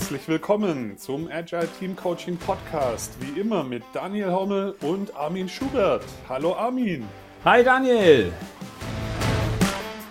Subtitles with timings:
[0.00, 3.12] Herzlich willkommen zum Agile Team Coaching Podcast.
[3.20, 6.02] Wie immer mit Daniel Hommel und Armin Schubert.
[6.26, 7.06] Hallo Armin.
[7.44, 8.32] Hi Daniel.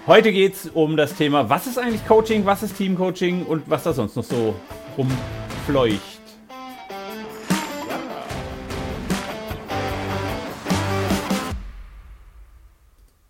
[0.06, 3.84] Heute geht es um das Thema, was ist eigentlich Coaching, was ist Teamcoaching und was
[3.84, 4.54] da sonst noch so
[4.96, 6.00] rumfleucht.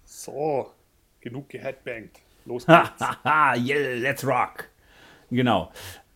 [0.04, 0.71] So,
[1.21, 2.20] genug geheadbangt.
[2.46, 3.01] Los geht's.
[3.65, 4.68] yeah, let's rock.
[5.32, 5.71] Genau.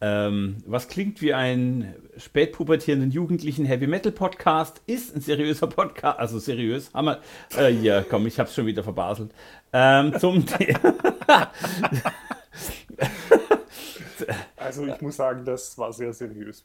[0.05, 6.39] Ähm, was klingt wie ein spätpubertierenden Jugendlichen Heavy Metal Podcast, ist ein seriöser Podcast, also
[6.39, 7.21] seriös, haben wir,
[7.57, 9.31] äh, ja, komm, ich hab's schon wieder verbaselt.
[9.71, 10.43] Ähm, zum
[14.57, 16.61] Also ich muss sagen, das war sehr seriös.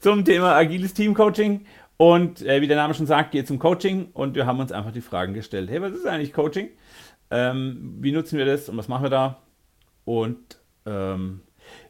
[0.00, 1.66] zum Thema agiles Teamcoaching
[1.96, 4.72] und äh, wie der Name schon sagt, geht es um Coaching und wir haben uns
[4.72, 5.70] einfach die Fragen gestellt.
[5.70, 6.70] Hey, was ist eigentlich Coaching?
[7.30, 9.40] Ähm, wie nutzen wir das und was machen wir da?
[10.04, 11.42] Und ähm,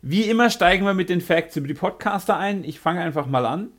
[0.03, 2.65] wie immer steigen wir mit den Facts über die Podcaster ein.
[2.65, 3.71] Ich fange einfach mal an.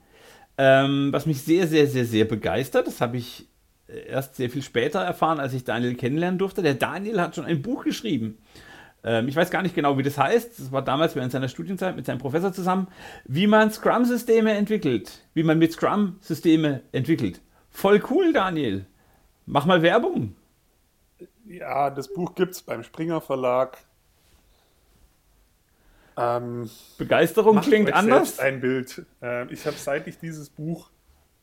[0.57, 3.47] Ähm, was mich sehr, sehr, sehr, sehr begeistert, das habe ich
[3.87, 6.61] äh, erst sehr viel später erfahren, als ich Daniel kennenlernen durfte.
[6.61, 8.37] Der Daniel hat schon ein Buch geschrieben.
[9.03, 10.59] Ähm, ich weiß gar nicht genau, wie das heißt.
[10.59, 12.87] Das war damals während seiner Studienzeit mit seinem Professor zusammen.
[13.25, 15.25] Wie man Scrum-Systeme entwickelt.
[15.33, 17.41] Wie man mit Scrum Systeme entwickelt.
[17.69, 18.85] Voll cool, Daniel.
[19.45, 20.35] Mach mal Werbung.
[21.45, 23.77] Ja, das Buch gibt es beim Springer Verlag.
[26.21, 28.39] Ähm, Begeisterung klingt anders.
[28.39, 29.05] Ein Bild.
[29.21, 30.91] Ähm, ich habe seit ich dieses Buch,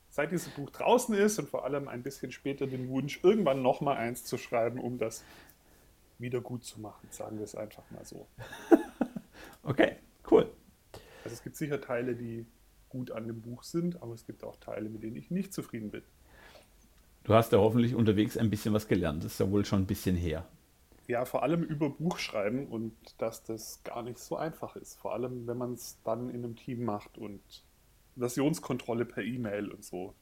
[0.08, 3.80] seit dieses Buch draußen ist und vor allem ein bisschen später den Wunsch, irgendwann noch
[3.80, 5.24] mal eins zu schreiben, um das
[6.18, 8.26] wieder gut zu machen, sagen wir es einfach mal so.
[9.62, 9.96] okay,
[10.30, 10.48] cool.
[11.24, 12.46] Also es gibt sicher Teile, die
[12.88, 15.90] gut an dem Buch sind, aber es gibt auch Teile, mit denen ich nicht zufrieden
[15.90, 16.02] bin.
[17.24, 19.24] Du hast ja hoffentlich unterwegs ein bisschen was gelernt.
[19.24, 20.46] Das ist ja wohl schon ein bisschen her
[21.08, 25.00] ja, vor allem über Buch schreiben und dass das gar nicht so einfach ist.
[25.00, 27.40] Vor allem, wenn man es dann in einem Team macht und
[28.16, 30.14] Versionskontrolle per E-Mail und so.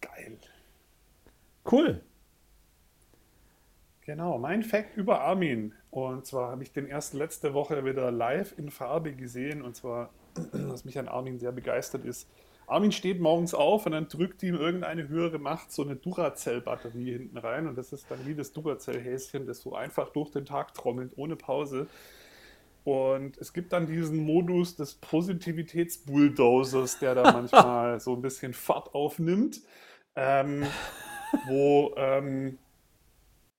[0.00, 0.38] Geil.
[1.70, 2.00] Cool.
[4.02, 5.74] Genau, mein Fact über Armin.
[5.90, 9.62] Und zwar habe ich den erst letzte Woche wieder live in Farbe gesehen.
[9.62, 10.10] Und zwar,
[10.52, 12.30] was mich an Armin sehr begeistert ist,
[12.66, 17.38] Armin steht morgens auf und dann drückt ihm irgendeine höhere Macht so eine Duracell-Batterie hinten
[17.38, 21.12] rein und das ist dann wie das Duracell-Häschen, das so einfach durch den Tag trommelt,
[21.16, 21.86] ohne Pause.
[22.82, 28.94] Und es gibt dann diesen Modus des Positivitäts-Bulldozers, der da manchmal so ein bisschen Fahrt
[28.94, 29.60] aufnimmt,
[30.14, 30.66] ähm,
[31.46, 32.58] wo, ähm,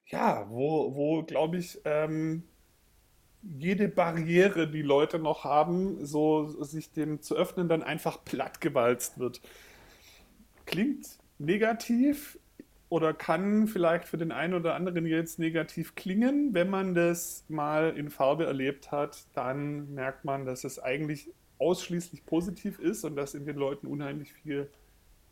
[0.06, 2.44] ja, wo, wo glaube ich, ähm,
[3.58, 9.42] jede Barriere, die Leute noch haben, so sich dem zu öffnen, dann einfach plattgewalzt wird.
[10.66, 11.08] Klingt
[11.40, 12.40] negativ
[12.90, 16.54] oder kann vielleicht für den einen oder anderen jetzt negativ klingen.
[16.54, 22.26] Wenn man das mal in Farbe erlebt hat, dann merkt man, dass es eigentlich ausschließlich
[22.26, 24.70] positiv ist und dass in den Leuten unheimlich viel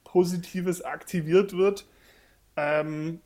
[0.04, 1.88] Positives aktiviert wird.
[2.56, 3.22] Ähm,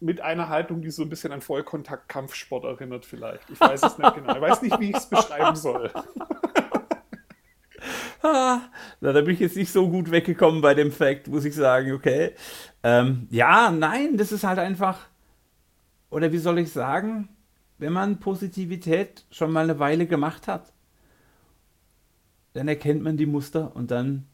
[0.00, 3.48] mit einer Haltung, die so ein bisschen an Vollkontakt-Kampfsport erinnert, vielleicht.
[3.50, 4.34] Ich weiß es nicht genau.
[4.34, 5.90] Ich weiß nicht, wie ich es beschreiben soll.
[8.22, 8.60] ah,
[9.00, 11.92] na, da bin ich jetzt nicht so gut weggekommen bei dem Fact, muss ich sagen,
[11.92, 12.32] okay.
[12.82, 15.06] Ähm, ja, nein, das ist halt einfach,
[16.10, 17.28] oder wie soll ich sagen,
[17.78, 20.72] wenn man Positivität schon mal eine Weile gemacht hat,
[22.52, 24.26] dann erkennt man die Muster und dann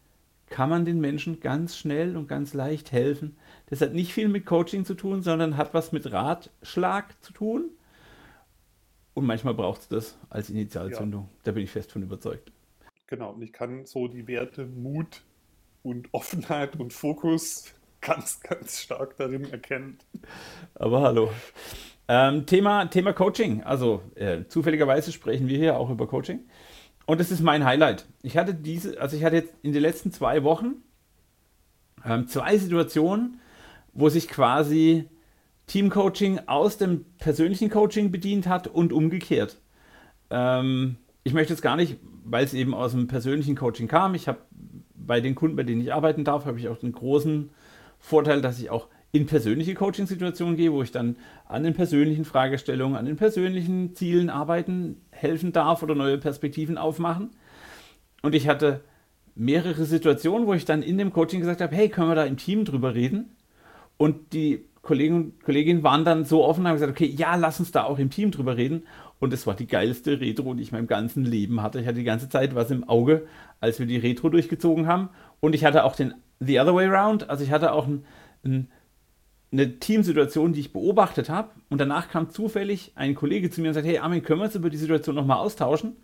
[0.53, 3.37] kann man den Menschen ganz schnell und ganz leicht helfen.
[3.67, 7.71] Das hat nicht viel mit Coaching zu tun, sondern hat was mit Ratschlag zu tun.
[9.15, 11.23] Und manchmal braucht es das als Initialzündung.
[11.23, 11.41] Ja.
[11.45, 12.53] Da bin ich fest von überzeugt.
[13.07, 15.23] Genau, und ich kann so die Werte Mut
[15.83, 19.99] und Offenheit und Fokus ganz, ganz stark darin erkennen.
[20.75, 21.31] Aber hallo.
[22.09, 23.63] Ähm, Thema, Thema Coaching.
[23.63, 26.41] Also äh, zufälligerweise sprechen wir hier auch über Coaching.
[27.07, 28.07] Und das ist mein Highlight.
[28.23, 30.77] Ich hatte diese, also ich hatte jetzt in den letzten zwei Wochen
[32.05, 33.41] ähm, zwei Situationen,
[33.93, 35.09] wo sich quasi
[35.67, 39.59] Teamcoaching aus dem persönlichen Coaching bedient hat und umgekehrt.
[40.31, 44.15] Ähm, ich möchte jetzt gar nicht, weil es eben aus dem persönlichen Coaching kam.
[44.15, 44.39] Ich habe
[44.95, 47.51] bei den Kunden, bei denen ich arbeiten darf, habe ich auch den großen
[47.99, 51.17] Vorteil, dass ich auch in persönliche Coaching-Situationen gehe, wo ich dann
[51.47, 57.31] an den persönlichen Fragestellungen, an den persönlichen Zielen arbeiten, helfen darf oder neue Perspektiven aufmachen.
[58.23, 58.81] Und ich hatte
[59.35, 62.39] mehrere Situationen, wo ich dann in dem Coaching gesagt habe, hey, können wir da im
[62.39, 63.37] Team drüber reden?
[63.99, 67.61] Und die Kollegen und Kolleginnen waren dann so offen und haben gesagt, okay, ja, lass
[67.61, 68.85] uns da auch im Team drüber reden.
[69.21, 71.81] Und es war die geilste Retro, die ich in meinem ganzen Leben hatte.
[71.81, 73.27] Ich hatte die ganze Zeit was im Auge,
[73.61, 75.11] als wir die Retro durchgezogen haben.
[75.39, 77.31] Und ich hatte auch den The Other Way Round.
[77.31, 78.05] Also ich hatte auch ein,
[78.45, 78.69] ein
[79.53, 81.51] eine Teamsituation, die ich beobachtet habe.
[81.69, 84.55] Und danach kam zufällig ein Kollege zu mir und sagte, hey Armin, können wir uns
[84.55, 85.97] über die Situation nochmal austauschen?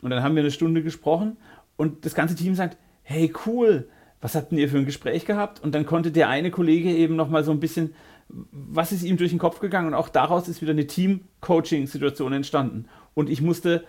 [0.00, 1.36] Und dann haben wir eine Stunde gesprochen
[1.76, 3.88] und das ganze Team sagt, hey cool,
[4.20, 5.62] was habt ihr für ein Gespräch gehabt?
[5.62, 7.94] Und dann konnte der eine Kollege eben nochmal so ein bisschen,
[8.28, 9.88] was ist ihm durch den Kopf gegangen?
[9.88, 12.86] Und auch daraus ist wieder eine Team-Coaching-Situation entstanden.
[13.14, 13.84] Und ich musste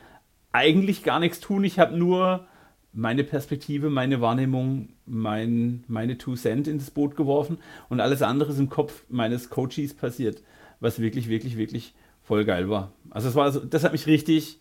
[0.51, 1.63] eigentlich gar nichts tun.
[1.63, 2.47] Ich habe nur
[2.93, 7.57] meine Perspektive, meine Wahrnehmung, mein, meine Two Cent ins Boot geworfen
[7.89, 10.43] und alles andere ist im Kopf meines Coaches passiert,
[10.79, 12.93] was wirklich, wirklich, wirklich voll geil war.
[13.09, 14.59] Also es war also, das hat mich richtig,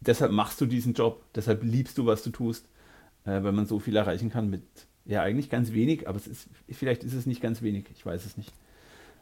[0.00, 2.68] deshalb machst du diesen Job, deshalb liebst du, was du tust,
[3.24, 4.62] äh, weil man so viel erreichen kann mit,
[5.04, 8.24] ja eigentlich ganz wenig, aber es ist, vielleicht ist es nicht ganz wenig, ich weiß
[8.24, 8.52] es nicht.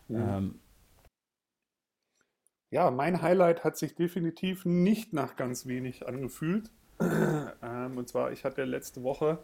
[0.09, 0.39] Ja.
[0.39, 0.57] Ähm,
[2.71, 6.71] ja, mein Highlight hat sich definitiv nicht nach ganz wenig angefühlt.
[7.01, 9.39] ähm, und zwar, ich hatte letzte Woche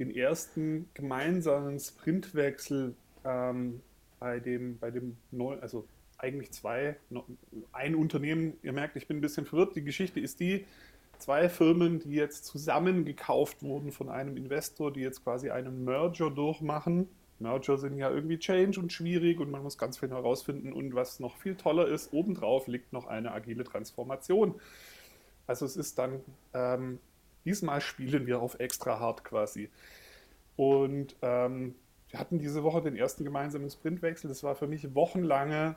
[0.00, 2.94] den ersten gemeinsamen Sprintwechsel
[3.24, 3.80] ähm,
[4.18, 5.86] bei dem, bei dem neuen, also
[6.18, 6.96] eigentlich zwei,
[7.72, 9.76] ein Unternehmen, ihr merkt, ich bin ein bisschen verwirrt.
[9.76, 10.66] Die Geschichte ist die,
[11.18, 16.30] zwei Firmen, die jetzt zusammen gekauft wurden von einem Investor, die jetzt quasi einen Merger
[16.30, 17.08] durchmachen
[17.40, 20.72] Merger sind ja irgendwie Change und schwierig und man muss ganz viel herausfinden.
[20.72, 24.54] Und was noch viel toller ist, obendrauf liegt noch eine agile Transformation.
[25.46, 26.20] Also es ist dann,
[26.54, 27.00] ähm,
[27.44, 29.70] diesmal spielen wir auf extra hart quasi.
[30.56, 31.74] Und ähm,
[32.08, 34.28] wir hatten diese Woche den ersten gemeinsamen Sprintwechsel.
[34.28, 35.76] Das war für mich wochenlange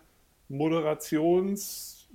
[0.50, 2.10] Moderations,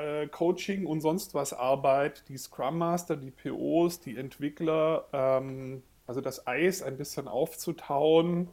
[0.00, 2.24] äh, Coaching und sonst was Arbeit.
[2.28, 8.48] Die Scrum Master, die POs, die Entwickler, ähm, also das Eis ein bisschen aufzutauen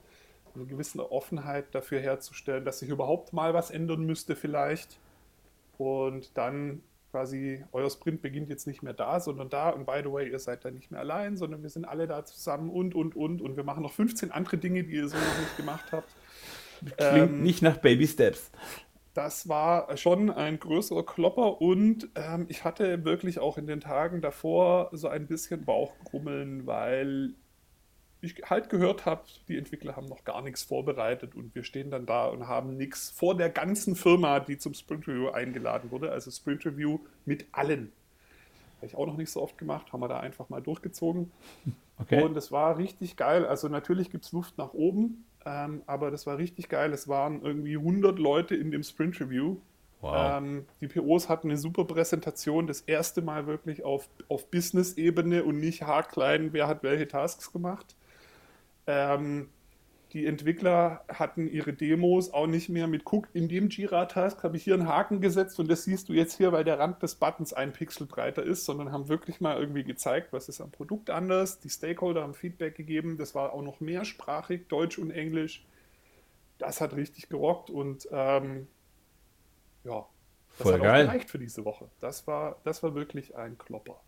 [0.55, 4.99] eine gewisse Offenheit dafür herzustellen, dass sich überhaupt mal was ändern müsste vielleicht.
[5.77, 6.81] Und dann
[7.13, 9.69] quasi, euer Sprint beginnt jetzt nicht mehr da, sondern da.
[9.69, 12.25] Und by the way, ihr seid da nicht mehr allein, sondern wir sind alle da
[12.25, 13.39] zusammen und, und, und.
[13.39, 16.09] Und wir machen noch 15 andere Dinge, die ihr so noch nicht gemacht habt.
[16.97, 18.49] Klingt ähm, nicht nach Baby Steps.
[19.13, 24.21] Das war schon ein größerer Klopper und ähm, ich hatte wirklich auch in den Tagen
[24.21, 27.35] davor so ein bisschen Bauchgrummeln, weil
[28.23, 32.05] ich halt gehört habe, die Entwickler haben noch gar nichts vorbereitet und wir stehen dann
[32.05, 36.11] da und haben nichts vor der ganzen Firma, die zum Sprint Review eingeladen wurde.
[36.11, 37.91] Also Sprint Review mit allen.
[38.77, 41.31] Habe ich auch noch nicht so oft gemacht, haben wir da einfach mal durchgezogen.
[41.99, 42.23] Okay.
[42.23, 43.45] Und es war richtig geil.
[43.45, 46.91] Also natürlich gibt es Luft nach oben, ähm, aber das war richtig geil.
[46.91, 49.57] Es waren irgendwie 100 Leute in dem Sprint Review.
[50.01, 50.37] Wow.
[50.37, 55.59] Ähm, die POs hatten eine super Präsentation, das erste Mal wirklich auf, auf Business-Ebene und
[55.59, 57.95] nicht haarklein, wer hat welche Tasks gemacht.
[58.87, 59.49] Ähm,
[60.13, 64.63] die Entwickler hatten ihre Demos auch nicht mehr mit Guck, in dem Jira-Task habe ich
[64.63, 67.51] hier einen Haken gesetzt und das siehst du jetzt hier, weil der Rand des Buttons
[67.51, 71.59] ein Pixel breiter ist, sondern haben wirklich mal irgendwie gezeigt, was ist am Produkt anders.
[71.61, 75.65] Die Stakeholder haben Feedback gegeben, das war auch noch mehrsprachig, Deutsch und Englisch.
[76.59, 78.67] Das hat richtig gerockt und ähm,
[79.83, 80.05] ja,
[80.59, 81.07] das Voll hat geil.
[81.07, 81.89] auch gereicht für diese Woche.
[81.99, 83.99] Das war, das war wirklich ein Klopper.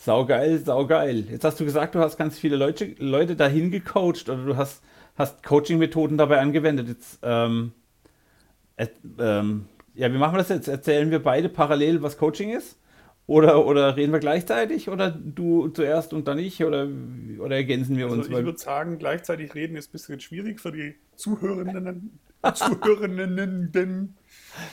[0.00, 1.24] Saugeil, saugeil.
[1.28, 4.80] Jetzt hast du gesagt, du hast ganz viele Leute, Leute dahin gecoacht oder du hast,
[5.16, 6.86] hast Coaching-Methoden dabei angewendet.
[6.86, 7.72] Jetzt, ähm,
[8.76, 8.86] äh,
[9.18, 10.68] ähm, ja, wie machen wir das jetzt?
[10.68, 12.78] Erzählen wir beide parallel, was Coaching ist?
[13.26, 14.88] Oder, oder reden wir gleichzeitig?
[14.88, 16.64] Oder du zuerst und dann ich?
[16.64, 16.88] Oder,
[17.40, 18.28] oder ergänzen wir also uns?
[18.28, 22.20] Ich würde sagen, gleichzeitig reden ist ein bisschen schwierig für die Zuhörenden,
[22.54, 24.14] Zuhörenden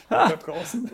[0.08, 0.92] da draußen.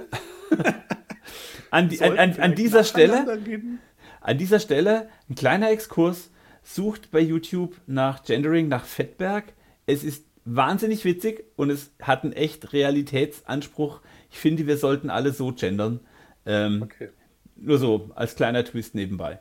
[1.69, 3.27] an, die, an, an, an dieser Stelle.
[3.27, 3.79] Reden?
[4.21, 6.29] An dieser Stelle ein kleiner Exkurs.
[6.63, 9.53] Sucht bei YouTube nach Gendering, nach Fettberg.
[9.87, 14.01] Es ist wahnsinnig witzig und es hat einen echt Realitätsanspruch.
[14.29, 16.01] Ich finde, wir sollten alle so gendern.
[16.45, 17.09] Ähm, okay.
[17.55, 19.39] Nur so als kleiner Twist nebenbei.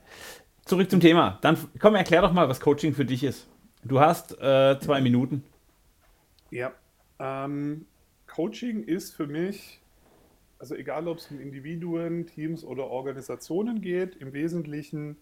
[0.65, 1.39] Zurück zum Thema.
[1.43, 3.49] Dann komm, erklär doch mal, was Coaching für dich ist.
[3.85, 5.45] Du hast äh, zwei Minuten.
[6.51, 6.73] Ja.
[7.19, 7.87] Ähm,
[8.27, 9.80] Coaching ist für mich
[10.61, 15.17] also egal ob es um Individuen, Teams oder Organisationen geht, im Wesentlichen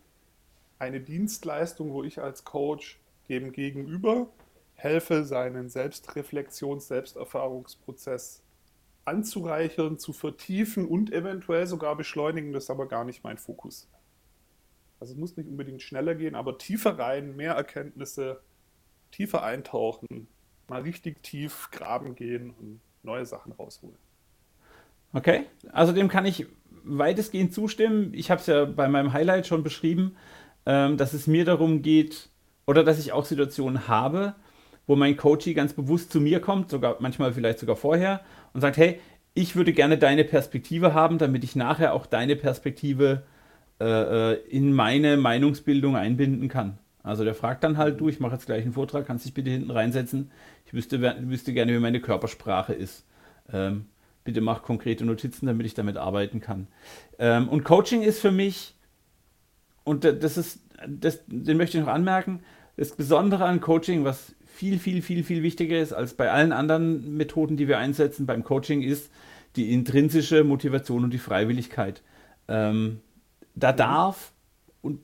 [0.81, 4.29] eine Dienstleistung, wo ich als Coach dem Gegenüber
[4.75, 8.43] helfe, seinen Selbstreflexions-, Selbsterfahrungsprozess
[9.05, 12.53] anzureichern, zu vertiefen und eventuell sogar beschleunigen.
[12.53, 13.89] Das ist aber gar nicht mein Fokus.
[14.99, 18.41] Also es muss nicht unbedingt schneller gehen, aber tiefer rein, mehr Erkenntnisse,
[19.13, 20.27] tiefer eintauchen,
[20.67, 24.08] mal richtig tief graben gehen und neue Sachen rausholen.
[25.13, 26.47] Okay, also dem kann ich
[26.85, 28.13] weitestgehend zustimmen.
[28.15, 30.17] Ich habe es ja bei meinem Highlight schon beschrieben,
[30.67, 32.29] ähm, dass es mir darum geht,
[32.67, 34.35] oder dass ich auch Situationen habe,
[34.87, 38.21] wo mein Coachie ganz bewusst zu mir kommt, sogar manchmal vielleicht sogar vorher,
[38.53, 39.01] und sagt, hey,
[39.35, 43.23] ich würde gerne deine Perspektive haben, damit ich nachher auch deine Perspektive
[43.81, 46.79] äh, äh in meine Meinungsbildung einbinden kann.
[47.03, 49.51] Also der fragt dann halt, du, ich mache jetzt gleich einen Vortrag, kannst dich bitte
[49.51, 50.31] hinten reinsetzen.
[50.67, 53.07] Ich wüsste, wüsste gerne, wie meine Körpersprache ist.
[53.51, 53.87] Ähm,
[54.29, 56.67] bitte mach konkrete Notizen, damit ich damit arbeiten kann.
[57.19, 58.75] Ähm, und Coaching ist für mich,
[59.85, 62.41] und das ist, das, den möchte ich noch anmerken,
[62.77, 67.17] das Besondere an Coaching, was viel, viel, viel, viel wichtiger ist als bei allen anderen
[67.17, 69.11] Methoden, die wir einsetzen beim Coaching, ist
[69.57, 72.03] die intrinsische Motivation und die Freiwilligkeit.
[72.49, 73.01] Ähm,
[73.55, 74.33] da darf
[74.83, 75.01] und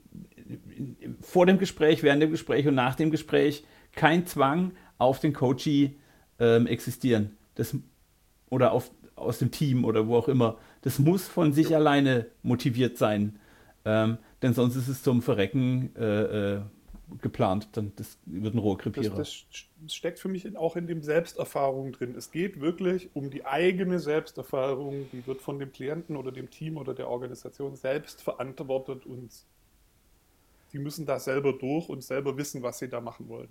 [1.23, 5.97] vor dem Gespräch, während dem Gespräch und nach dem Gespräch kein Zwang auf den Coachee
[6.39, 7.39] ähm, existieren.
[7.55, 7.75] Das,
[8.51, 10.59] oder auf, aus dem Team oder wo auch immer.
[10.83, 11.79] Das muss von sich ja.
[11.79, 13.39] alleine motiviert sein.
[13.85, 16.61] Ähm, denn sonst ist es zum Verrecken äh, äh,
[17.21, 17.69] geplant.
[17.73, 19.15] Dann das wird ein Rohrkrepierer.
[19.17, 22.15] Das, das, steckt für mich auch in dem Selbsterfahrung drin.
[22.17, 25.07] Es geht wirklich um die eigene Selbsterfahrung.
[25.13, 29.31] Die wird von dem Klienten oder dem Team oder der Organisation selbst verantwortet und
[30.73, 33.49] die müssen da selber durch und selber wissen, was sie da machen wollen.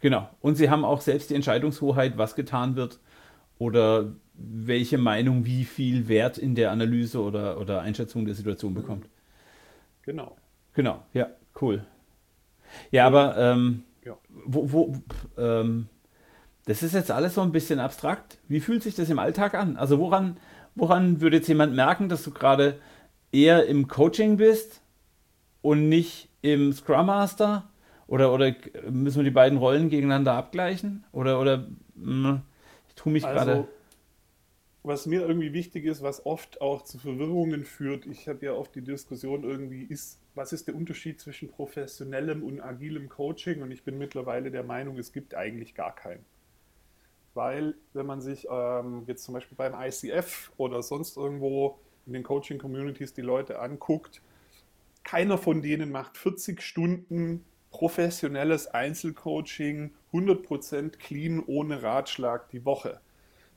[0.00, 0.28] Genau.
[0.40, 2.98] Und sie haben auch selbst die Entscheidungshoheit, was getan wird
[3.58, 9.08] oder welche Meinung wie viel Wert in der Analyse oder, oder Einschätzung der Situation bekommt.
[10.02, 10.36] Genau.
[10.74, 11.28] Genau, ja,
[11.60, 11.84] cool.
[12.90, 14.16] Ja, aber ähm, ja.
[14.44, 14.94] Wo, wo,
[15.36, 15.88] ähm,
[16.64, 18.38] das ist jetzt alles so ein bisschen abstrakt.
[18.48, 19.76] Wie fühlt sich das im Alltag an?
[19.76, 20.38] Also woran,
[20.74, 22.78] woran würde jetzt jemand merken, dass du gerade
[23.32, 24.80] eher im Coaching bist
[25.60, 27.68] und nicht im Scrum Master?
[28.06, 28.54] Oder, oder
[28.90, 31.04] müssen wir die beiden Rollen gegeneinander abgleichen?
[31.12, 32.40] Oder, oder mh, hm,
[32.88, 33.68] ich tue mich also, gerade.
[34.84, 38.74] Was mir irgendwie wichtig ist, was oft auch zu Verwirrungen führt, ich habe ja oft
[38.74, 43.62] die Diskussion irgendwie, ist, was ist der Unterschied zwischen professionellem und agilem Coaching?
[43.62, 46.24] Und ich bin mittlerweile der Meinung, es gibt eigentlich gar keinen.
[47.34, 52.24] Weil, wenn man sich ähm, jetzt zum Beispiel beim ICF oder sonst irgendwo in den
[52.24, 54.20] Coaching-Communities die Leute anguckt,
[55.04, 63.00] keiner von denen macht 40 Stunden professionelles Einzelcoaching, 100% clean, ohne Ratschlag die Woche.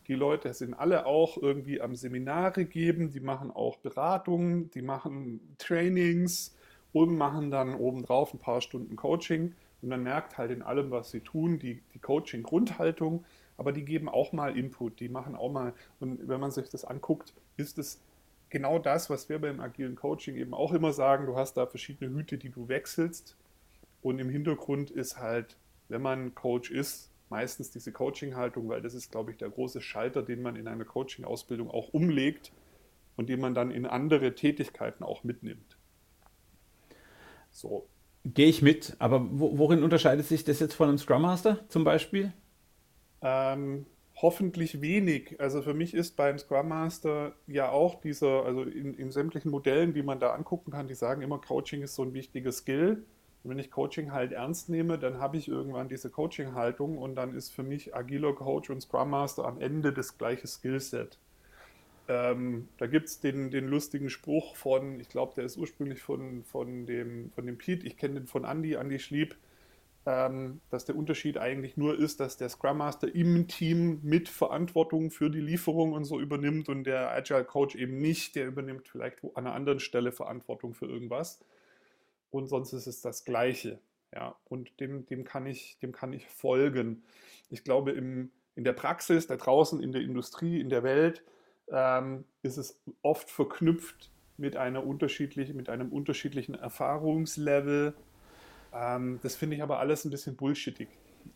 [0.07, 5.55] Die Leute sind alle auch irgendwie am Seminare geben, die machen auch Beratungen, die machen
[5.57, 6.55] Trainings
[6.93, 9.53] und machen dann obendrauf ein paar Stunden Coaching.
[9.81, 13.25] Und man merkt halt in allem, was sie tun, die, die Coaching-Grundhaltung,
[13.57, 16.85] aber die geben auch mal Input, die machen auch mal, und wenn man sich das
[16.85, 18.01] anguckt, ist es
[18.49, 22.13] genau das, was wir beim agilen Coaching eben auch immer sagen, du hast da verschiedene
[22.15, 23.35] Hüte, die du wechselst.
[24.01, 25.57] Und im Hintergrund ist halt,
[25.89, 30.23] wenn man Coach ist, meistens diese Coaching-Haltung, weil das ist, glaube ich, der große Schalter,
[30.23, 32.51] den man in einer Coaching-Ausbildung auch umlegt
[33.15, 35.77] und den man dann in andere Tätigkeiten auch mitnimmt.
[37.51, 37.87] So.
[38.25, 42.33] Gehe ich mit, aber worin unterscheidet sich das jetzt von einem Scrum Master zum Beispiel?
[43.21, 45.39] Ähm, hoffentlich wenig.
[45.39, 49.93] Also für mich ist beim Scrum Master ja auch dieser, also in, in sämtlichen Modellen,
[49.93, 53.05] die man da angucken kann, die sagen immer, Coaching ist so ein wichtiger Skill.
[53.45, 57.35] Und wenn ich Coaching halt ernst nehme, dann habe ich irgendwann diese Coaching-Haltung und dann
[57.35, 61.19] ist für mich agiler Coach und Scrum Master am Ende das gleiche Skillset.
[62.07, 66.43] Ähm, da gibt es den, den lustigen Spruch von, ich glaube, der ist ursprünglich von,
[66.43, 69.35] von, dem, von dem Pete, ich kenne den von Andy, Andy Schlieb,
[70.07, 75.11] ähm, dass der Unterschied eigentlich nur ist, dass der Scrum Master im Team mit Verantwortung
[75.11, 79.23] für die Lieferung und so übernimmt und der Agile Coach eben nicht, der übernimmt vielleicht
[79.23, 81.39] an einer anderen Stelle Verantwortung für irgendwas.
[82.35, 83.79] Und sonst ist es das Gleiche.
[84.13, 87.01] Ja, und dem, dem, kann ich, dem kann ich folgen.
[87.49, 91.23] Ich glaube, im, in der Praxis, da draußen in der Industrie, in der Welt,
[91.71, 97.93] ähm, ist es oft verknüpft mit, einer unterschiedlichen, mit einem unterschiedlichen Erfahrungslevel,
[98.73, 100.89] ähm, das finde ich aber alles ein bisschen bullshittig.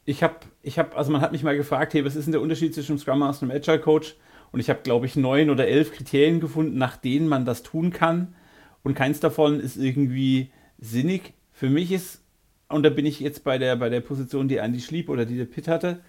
[0.04, 2.42] Ich habe, ich habe, also man hat mich mal gefragt, hey, was ist denn der
[2.42, 4.18] Unterschied zwischen Scrum Master und Agile Coach?
[4.52, 7.94] Und ich habe, glaube ich, neun oder elf Kriterien gefunden, nach denen man das tun
[7.94, 8.36] kann.
[8.84, 11.34] Und keins davon ist irgendwie sinnig.
[11.52, 12.24] Für mich ist,
[12.68, 15.38] und da bin ich jetzt bei der, bei der Position, die Andy Schlieb oder die
[15.38, 16.00] der Pitt hatte,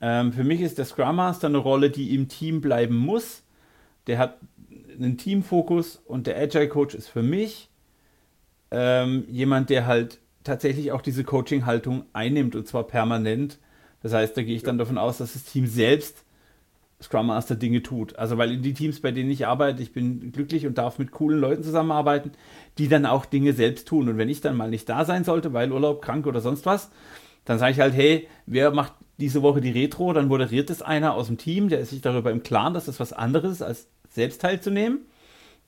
[0.00, 3.42] ähm, für mich ist der Scrum Master eine Rolle, die im Team bleiben muss.
[4.06, 4.38] Der hat
[4.94, 7.70] einen Teamfokus und der Agile Coach ist für mich
[8.70, 13.58] ähm, jemand, der halt tatsächlich auch diese Coaching-Haltung einnimmt und zwar permanent.
[14.02, 16.23] Das heißt, da gehe ich dann davon aus, dass das Team selbst
[17.04, 18.16] Scrum Master Dinge tut.
[18.16, 21.10] Also weil in die Teams, bei denen ich arbeite, ich bin glücklich und darf mit
[21.10, 22.32] coolen Leuten zusammenarbeiten,
[22.78, 24.08] die dann auch Dinge selbst tun.
[24.08, 26.90] Und wenn ich dann mal nicht da sein sollte, weil Urlaub, krank oder sonst was,
[27.44, 30.12] dann sage ich halt, hey, wer macht diese Woche die Retro?
[30.14, 32.98] Dann moderiert es einer aus dem Team, der ist sich darüber im Klaren, dass das
[33.00, 35.00] was anderes ist, als selbst teilzunehmen.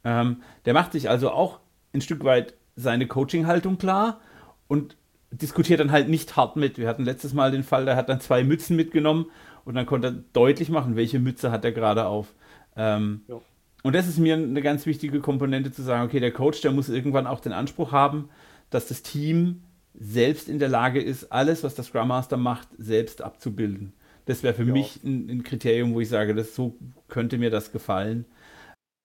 [0.05, 1.61] Ähm, der macht sich also auch
[1.93, 4.21] ein Stück weit seine Coaching-Haltung klar
[4.69, 4.97] und
[5.31, 6.79] diskutiert dann halt nicht hart mit.
[6.79, 9.27] Wir hatten letztes Mal den Fall, der hat dann zwei Mützen mitgenommen
[9.67, 12.35] und dann konnte er deutlich machen, welche Mütze hat er gerade auf.
[12.77, 13.41] Ähm, ja.
[13.83, 16.89] Und das ist mir eine ganz wichtige Komponente zu sagen, okay, der Coach, der muss
[16.89, 18.31] irgendwann auch den Anspruch haben,
[18.71, 23.23] dass das Team selbst in der Lage ist, alles, was der Scrum Master macht, selbst
[23.23, 23.93] abzubilden.
[24.27, 24.73] Das wäre für ja.
[24.73, 26.77] mich ein, ein, Kriterium, wo ich sage, das so
[27.09, 28.25] könnte mir das gefallen.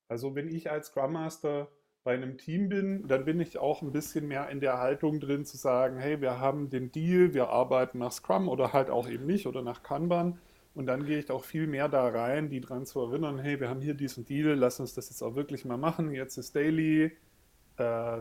[0.10, 1.70] Also wenn ich als Scrum Master
[2.04, 5.46] bei einem Team bin, dann bin ich auch ein bisschen mehr in der Haltung drin
[5.46, 9.26] zu sagen, hey, wir haben den Deal, wir arbeiten nach Scrum oder halt auch eben
[9.28, 10.40] nicht oder nach Kanban.
[10.74, 13.70] Und dann gehe ich auch viel mehr da rein, die dran zu erinnern, hey, wir
[13.70, 16.14] haben hier diesen Deal, lass uns das jetzt auch wirklich mal machen.
[16.14, 17.12] Jetzt ist Daily.
[17.78, 18.18] Äh,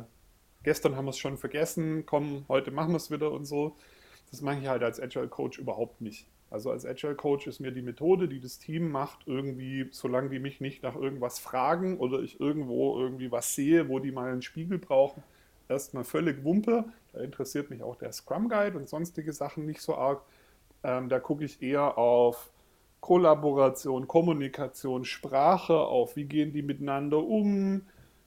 [0.63, 3.77] gestern haben wir es schon vergessen, komm, heute machen wir es wieder und so.
[4.31, 6.27] Das mache ich halt als Agile Coach überhaupt nicht.
[6.51, 10.41] Also als Agile Coach ist mir die Methode, die das Team macht, irgendwie, solange die
[10.41, 14.43] mich nicht nach irgendwas fragen oder ich irgendwo irgendwie was sehe, wo die mal einen
[14.43, 15.23] Spiegel brauchen,
[15.69, 16.87] erstmal völlig Wumpe.
[17.13, 20.23] Da interessiert mich auch der Scrum Guide und sonstige Sachen nicht so arg.
[20.83, 22.51] Ähm, da gucke ich eher auf
[23.01, 27.83] Kollaboration, Kommunikation, Sprache, auf wie gehen die miteinander um,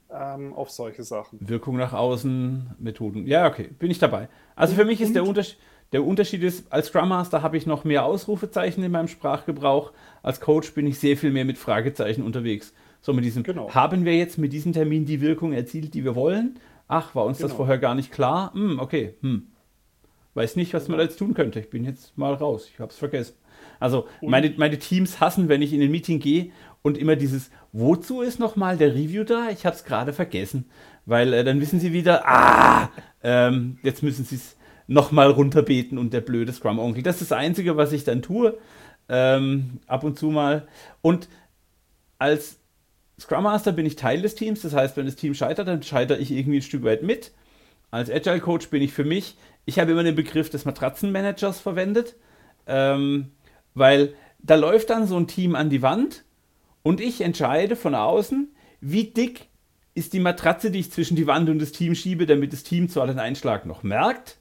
[0.09, 1.39] ähm, auf solche Sachen.
[1.41, 3.27] Wirkung nach außen, Methoden.
[3.27, 4.29] Ja, okay, bin ich dabei.
[4.55, 5.57] Also für mich ist der Unterschied,
[5.91, 9.91] der Unterschied ist, als Scrum Master habe ich noch mehr Ausrufezeichen in meinem Sprachgebrauch.
[10.23, 12.73] Als Coach bin ich sehr viel mehr mit Fragezeichen unterwegs.
[13.01, 13.69] So mit diesem, genau.
[13.73, 16.59] haben wir jetzt mit diesem Termin die Wirkung erzielt, die wir wollen?
[16.87, 17.49] Ach, war uns genau.
[17.49, 18.53] das vorher gar nicht klar?
[18.53, 19.47] Hm, okay, hm.
[20.35, 21.59] Weiß nicht, was man da jetzt tun könnte.
[21.59, 22.69] Ich bin jetzt mal raus.
[22.73, 23.35] Ich habe es vergessen.
[23.79, 28.21] Also meine, meine Teams hassen, wenn ich in ein Meeting gehe und immer dieses, wozu
[28.21, 29.49] ist nochmal der Review da?
[29.51, 30.65] Ich habe es gerade vergessen.
[31.05, 32.89] Weil äh, dann wissen sie wieder, ah,
[33.21, 34.55] ähm, jetzt müssen sie es
[34.87, 37.03] nochmal runterbeten und der blöde Scrum-Onkel.
[37.03, 38.57] Das ist das Einzige, was ich dann tue.
[39.09, 40.67] Ähm, ab und zu mal.
[41.01, 41.27] Und
[42.19, 42.59] als
[43.19, 44.61] Scrum Master bin ich Teil des Teams.
[44.61, 47.31] Das heißt, wenn das Team scheitert, dann scheitere ich irgendwie ein Stück weit mit.
[47.91, 52.15] Als Agile Coach bin ich für mich ich habe immer den Begriff des Matratzenmanagers verwendet,
[52.67, 53.31] ähm,
[53.73, 56.23] weil da läuft dann so ein Team an die Wand
[56.81, 59.47] und ich entscheide von außen, wie dick
[59.95, 62.89] ist die Matratze, die ich zwischen die Wand und das Team schiebe, damit das Team
[62.89, 64.37] zwar den Einschlag noch merkt,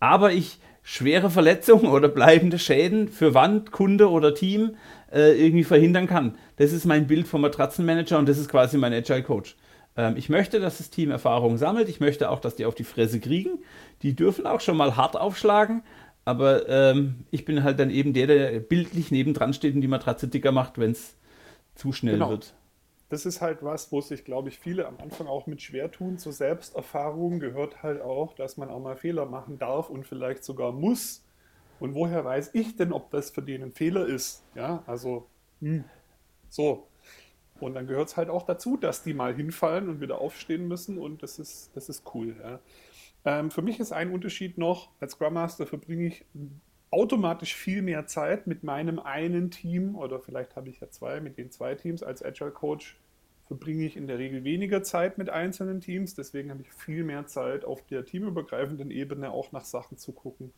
[0.00, 4.76] aber ich schwere Verletzungen oder bleibende Schäden für Wand, Kunde oder Team
[5.12, 6.36] äh, irgendwie verhindern kann.
[6.56, 9.56] Das ist mein Bild vom Matratzenmanager und das ist quasi mein Agile Coach.
[9.96, 11.88] Ähm, ich möchte, dass das Team Erfahrung sammelt.
[11.88, 13.58] Ich möchte auch, dass die auf die Fresse kriegen.
[14.02, 15.82] Die dürfen auch schon mal hart aufschlagen.
[16.24, 20.28] Aber ähm, ich bin halt dann eben der, der bildlich nebendran steht und die Matratze
[20.28, 21.16] dicker macht, wenn es
[21.74, 22.30] zu schnell genau.
[22.30, 22.54] wird.
[23.08, 26.18] Das ist halt was, wo sich, glaube ich, viele am Anfang auch mit schwer tun.
[26.18, 30.72] Zur Selbsterfahrung gehört halt auch, dass man auch mal Fehler machen darf und vielleicht sogar
[30.72, 31.24] muss.
[31.80, 34.44] Und woher weiß ich denn, ob das für den ein Fehler ist?
[34.54, 35.26] Ja, also,
[35.60, 35.84] hm.
[36.48, 36.86] so.
[37.60, 40.98] Und dann gehört es halt auch dazu, dass die mal hinfallen und wieder aufstehen müssen
[40.98, 42.36] und das ist, das ist cool.
[42.40, 42.60] Ja.
[43.24, 46.24] Ähm, für mich ist ein Unterschied noch, als Scrum Master verbringe ich
[46.90, 51.38] automatisch viel mehr Zeit mit meinem einen Team oder vielleicht habe ich ja zwei, mit
[51.38, 52.02] den zwei Teams.
[52.02, 52.98] Als Agile Coach
[53.46, 57.26] verbringe ich in der Regel weniger Zeit mit einzelnen Teams, deswegen habe ich viel mehr
[57.26, 60.52] Zeit auf der teamübergreifenden Ebene auch nach Sachen zu gucken.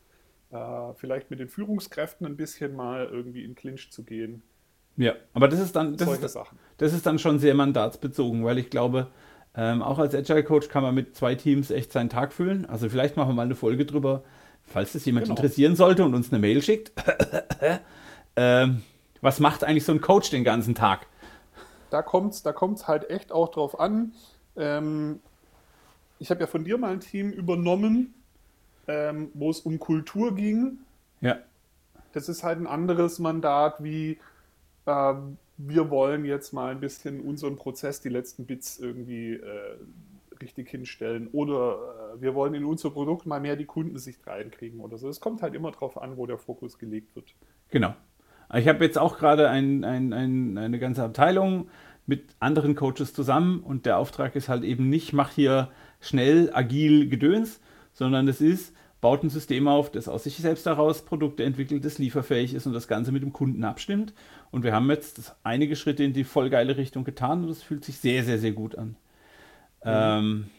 [0.51, 4.43] Äh, vielleicht mit den Führungskräften ein bisschen mal irgendwie in Clinch zu gehen
[5.01, 6.39] ja, aber das ist dann, das, ist,
[6.77, 9.07] das ist dann schon sehr mandatsbezogen, weil ich glaube,
[9.55, 12.67] ähm, auch als Agile Coach kann man mit zwei Teams echt seinen Tag füllen.
[12.67, 14.23] Also vielleicht machen wir mal eine Folge drüber,
[14.71, 15.37] falls das jemand genau.
[15.37, 16.93] interessieren sollte und uns eine Mail schickt.
[18.37, 18.83] ähm,
[19.21, 21.07] was macht eigentlich so ein Coach den ganzen Tag?
[21.91, 24.13] Da kommt es da kommt's halt echt auch drauf an.
[24.57, 25.21] Ähm,
[26.19, 28.15] ich habe ja von dir mal ein Team übernommen,
[28.87, 30.79] ähm, wo es um Kultur ging.
[31.21, 31.39] Ja.
[32.13, 34.19] Das ist halt ein anderes Mandat wie
[34.87, 39.77] ähm, wir wollen jetzt mal ein bisschen unseren Prozess, die letzten Bits irgendwie äh,
[40.43, 44.99] richtig hinstellen oder äh, wir wollen in unser Produkt mal mehr die Kundensicht reinkriegen oder
[44.99, 45.09] so.
[45.09, 47.35] Es kommt halt immer darauf an, wo der Fokus gelegt wird.
[47.71, 47.95] Genau.
[48.55, 51.69] Ich habe jetzt auch gerade ein, ein, ein, eine ganze Abteilung
[52.07, 57.09] mit anderen Coaches zusammen und der Auftrag ist halt eben nicht, mach hier schnell, agil
[57.09, 57.61] Gedöns,
[57.93, 61.99] sondern es ist, baut ein System auf, das aus sich selbst heraus Produkte entwickelt, das
[61.99, 64.13] lieferfähig ist und das Ganze mit dem Kunden abstimmt.
[64.51, 67.85] Und wir haben jetzt einige Schritte in die voll geile Richtung getan und es fühlt
[67.85, 68.97] sich sehr, sehr, sehr gut an.
[69.85, 70.51] Ähm,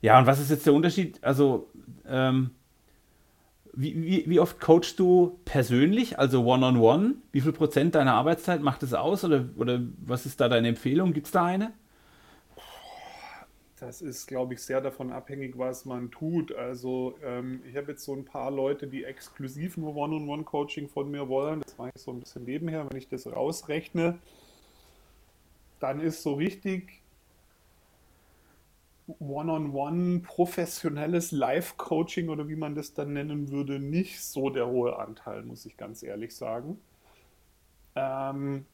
[0.00, 1.22] ja, und was ist jetzt der Unterschied?
[1.22, 1.68] Also,
[2.06, 2.50] ähm,
[3.72, 6.78] wie, wie, wie, oft coachst du persönlich, also one-on-one?
[6.78, 7.14] -on -one?
[7.30, 11.12] Wie viel Prozent deiner Arbeitszeit macht es aus oder, oder was ist da deine Empfehlung?
[11.12, 11.72] Gibt es da eine?
[13.78, 16.52] Das ist, glaube ich, sehr davon abhängig, was man tut.
[16.52, 21.28] Also ähm, ich habe jetzt so ein paar Leute, die exklusiv nur One-on-One-Coaching von mir
[21.28, 21.60] wollen.
[21.60, 22.84] Das mache ich so ein bisschen nebenher.
[22.90, 24.18] Wenn ich das rausrechne,
[25.78, 26.97] dann ist so richtig
[29.18, 35.42] One-on-One professionelles Live-Coaching oder wie man das dann nennen würde, nicht so der hohe Anteil,
[35.42, 36.78] muss ich ganz ehrlich sagen.
[37.94, 38.66] Ähm,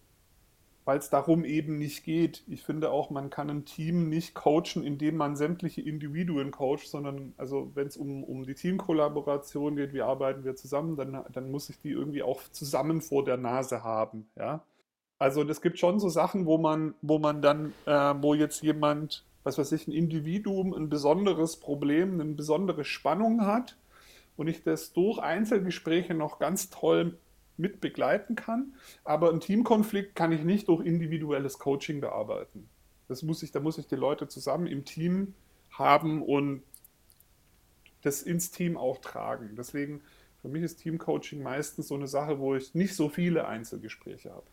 [0.84, 2.44] weil es darum eben nicht geht.
[2.46, 7.32] Ich finde auch, man kann ein Team nicht coachen, indem man sämtliche Individuen coacht, sondern
[7.38, 11.70] also wenn es um, um die Teamkollaboration geht, wie arbeiten wir zusammen, dann, dann muss
[11.70, 14.28] ich die irgendwie auch zusammen vor der Nase haben.
[14.36, 14.62] Ja?
[15.18, 19.24] Also es gibt schon so Sachen, wo man, wo man dann, äh, wo jetzt jemand,
[19.44, 23.76] was weiß ich, ein Individuum ein besonderes Problem, eine besondere Spannung hat
[24.36, 27.18] und ich das durch Einzelgespräche noch ganz toll
[27.56, 28.74] mit begleiten kann.
[29.04, 32.68] Aber einen Teamkonflikt kann ich nicht durch individuelles Coaching bearbeiten.
[33.06, 35.34] Das muss ich, da muss ich die Leute zusammen im Team
[35.70, 36.62] haben und
[38.02, 39.54] das ins Team auch tragen.
[39.56, 40.00] Deswegen,
[40.40, 44.46] für mich ist Teamcoaching meistens so eine Sache, wo ich nicht so viele Einzelgespräche habe.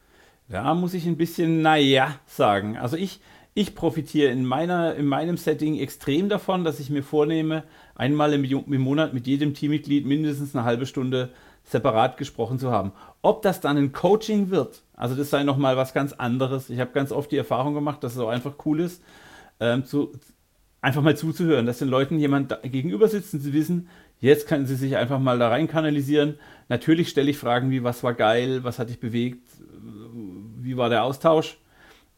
[0.47, 2.77] Da muss ich ein bisschen naja sagen.
[2.77, 3.21] Also ich,
[3.53, 7.63] ich profitiere in, meiner, in meinem Setting extrem davon, dass ich mir vornehme,
[7.95, 11.29] einmal im, im Monat mit jedem Teammitglied mindestens eine halbe Stunde
[11.63, 12.91] separat gesprochen zu haben.
[13.21, 16.69] Ob das dann ein Coaching wird, also das sei nochmal was ganz anderes.
[16.69, 19.03] Ich habe ganz oft die Erfahrung gemacht, dass es auch einfach cool ist,
[19.59, 20.13] ähm, zu,
[20.81, 24.75] einfach mal zuzuhören, dass den Leuten jemand gegenüber sitzt und sie wissen, jetzt können sie
[24.75, 26.35] sich einfach mal da rein kanalisieren.
[26.69, 29.43] Natürlich stelle ich Fragen wie, was war geil, was hat dich bewegt,
[30.57, 31.57] wie war der Austausch?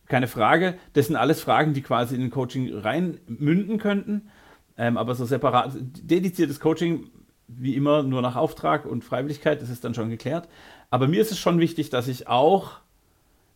[0.08, 0.76] Keine Frage.
[0.94, 4.30] Das sind alles Fragen, die quasi in den Coaching rein münden könnten.
[4.78, 7.10] Ähm, aber so separat, dediziertes Coaching
[7.48, 10.48] wie immer nur nach Auftrag und Freiwilligkeit, das ist dann schon geklärt.
[10.90, 12.80] Aber mir ist es schon wichtig, dass ich auch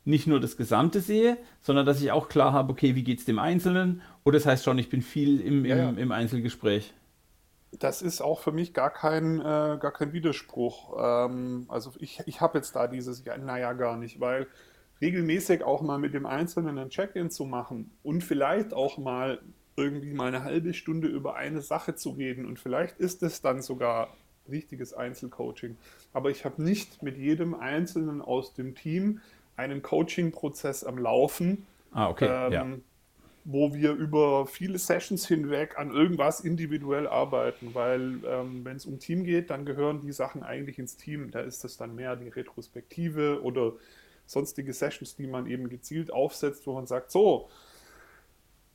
[0.06, 3.26] nicht nur das Gesamte sehe, sondern dass ich auch klar habe, okay, wie geht es
[3.26, 4.02] dem Einzelnen?
[4.24, 6.94] Oder das heißt schon, ich bin viel im, im, ja, im Einzelgespräch.
[7.78, 10.96] Das ist auch für mich gar kein, äh, gar kein Widerspruch.
[10.98, 14.48] Ähm, also ich, ich habe jetzt da dieses, ja, naja, gar nicht, weil
[15.02, 19.40] regelmäßig auch mal mit dem Einzelnen ein Check-in zu machen und vielleicht auch mal
[19.76, 23.62] irgendwie mal eine halbe Stunde über eine Sache zu reden und vielleicht ist es dann
[23.62, 24.10] sogar
[24.50, 25.78] richtiges Einzelcoaching.
[26.14, 29.22] Aber ich habe nicht mit jedem Einzelnen aus dem Team
[29.56, 32.28] einen Coaching-Prozess am Laufen, ah, okay.
[32.30, 32.66] ähm, ja.
[33.44, 39.00] wo wir über viele Sessions hinweg an irgendwas individuell arbeiten, weil ähm, wenn es um
[39.00, 41.32] Team geht, dann gehören die Sachen eigentlich ins Team.
[41.32, 43.74] Da ist es dann mehr die Retrospektive oder
[44.28, 47.50] sonstige Sessions, die man eben gezielt aufsetzt, wo man sagt, so,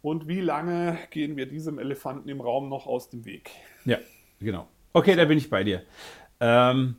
[0.00, 3.50] und wie lange gehen wir diesem Elefanten im Raum noch aus dem Weg?
[3.84, 3.98] Ja,
[4.40, 4.66] genau.
[4.92, 5.82] Okay, da bin ich bei dir.
[6.40, 6.96] Ähm,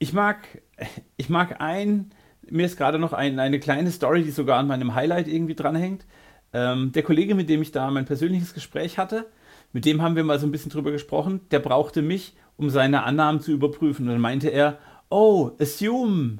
[0.00, 0.62] ich mag,
[1.16, 2.10] ich mag ein,
[2.50, 6.06] mir ist gerade noch ein, eine kleine Story, die sogar an meinem Highlight irgendwie dranhängt.
[6.52, 9.26] Ähm, der Kollege, mit dem ich da mein persönliches Gespräch hatte,
[9.72, 13.04] mit dem haben wir mal so ein bisschen drüber gesprochen, der brauchte mich, um seine
[13.04, 14.06] Annahmen zu überprüfen.
[14.06, 14.78] Und dann meinte er,
[15.10, 16.38] oh, assume.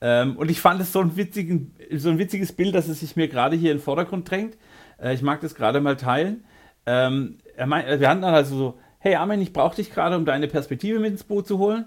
[0.00, 3.16] Ähm, und ich fand es so ein, witzigen, so ein witziges Bild, dass es sich
[3.16, 4.56] mir gerade hier in den Vordergrund drängt.
[5.00, 6.44] Äh, ich mag das gerade mal teilen.
[6.86, 10.24] Ähm, er mein, wir hatten dann also so, hey Armin, ich brauche dich gerade, um
[10.24, 11.86] deine Perspektive mit ins Boot zu holen.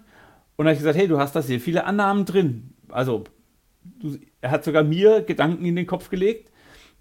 [0.56, 2.74] Und dann habe ich gesagt, hey, du hast da sehr viele Annahmen drin.
[2.90, 3.24] Also,
[3.84, 6.52] du, er hat sogar mir Gedanken in den Kopf gelegt.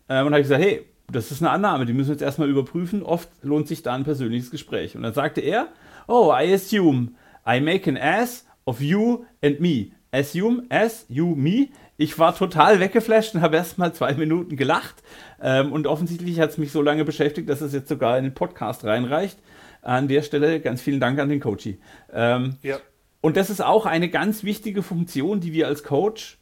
[0.09, 2.49] Ähm, und habe ich gesagt, hey, das ist eine Annahme, die müssen wir jetzt erstmal
[2.49, 3.03] überprüfen.
[3.03, 4.97] Oft lohnt sich da ein persönliches Gespräch.
[4.97, 5.69] Und dann sagte er,
[6.07, 7.09] oh, I assume
[7.47, 9.93] I make an ass of you and me.
[10.13, 11.69] Assume, as, you, me.
[11.97, 15.03] Ich war total weggeflasht und habe erst mal zwei Minuten gelacht.
[15.41, 18.35] Ähm, und offensichtlich hat es mich so lange beschäftigt, dass es jetzt sogar in den
[18.35, 19.39] Podcast reinreicht.
[19.83, 21.79] An der Stelle ganz vielen Dank an den Coachy.
[22.13, 22.79] Ähm, ja.
[23.21, 26.39] Und das ist auch eine ganz wichtige Funktion, die wir als Coach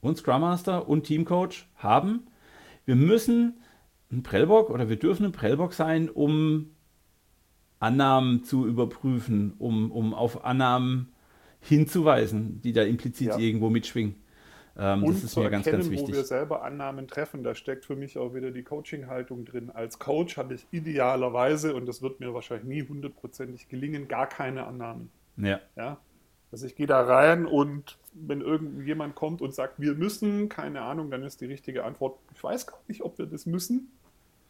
[0.00, 2.26] und Scrum Master und Teamcoach haben.
[2.84, 3.60] Wir müssen
[4.12, 6.70] ein Prellbock oder wir dürfen ein Prellbock sein, um
[7.80, 11.13] Annahmen zu überprüfen, um, um auf Annahmen
[11.64, 13.38] hinzuweisen, die da implizit ja.
[13.38, 14.16] irgendwo mitschwingen.
[14.76, 16.14] Ähm, das ist mir ganz, erkennen, ganz wichtig.
[16.14, 19.70] wo wir selber Annahmen treffen, da steckt für mich auch wieder die Coaching-Haltung drin.
[19.70, 24.66] Als Coach habe ich idealerweise, und das wird mir wahrscheinlich nie hundertprozentig gelingen, gar keine
[24.66, 25.10] Annahmen.
[25.36, 25.60] Ja.
[25.76, 25.98] ja?
[26.50, 31.10] Also ich gehe da rein und wenn irgendjemand kommt und sagt, wir müssen, keine Ahnung,
[31.10, 33.92] dann ist die richtige Antwort, ich weiß gar nicht, ob wir das müssen.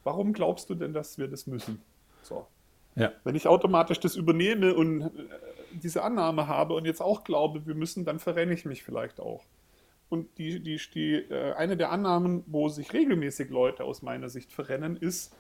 [0.05, 1.81] Warum glaubst du denn, dass wir das müssen?
[2.23, 2.47] So.
[2.95, 3.13] Ja.
[3.25, 5.09] Wenn ich automatisch das übernehme und äh,
[5.81, 9.45] diese Annahme habe und jetzt auch glaube, wir müssen, dann verrenne ich mich vielleicht auch.
[10.09, 14.53] Und die, die, die, äh, eine der Annahmen, wo sich regelmäßig Leute aus meiner Sicht
[14.53, 15.35] verrennen, ist,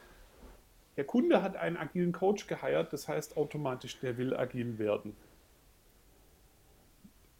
[0.96, 5.16] der Kunde hat einen agilen Coach geheiert, das heißt automatisch, der will agil werden.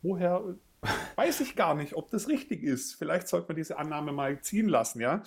[0.03, 0.57] Woher
[1.17, 2.95] weiß ich gar nicht, ob das richtig ist.
[2.95, 5.23] Vielleicht sollte man diese Annahme mal ziehen lassen, ja.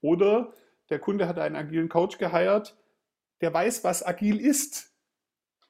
[0.00, 0.52] Oder
[0.90, 2.76] der Kunde hat einen agilen Coach geheiert,
[3.40, 4.92] der weiß, was agil ist.